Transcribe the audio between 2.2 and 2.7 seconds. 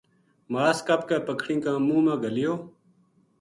گھلیو